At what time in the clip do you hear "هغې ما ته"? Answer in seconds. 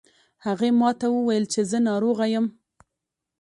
0.45-1.07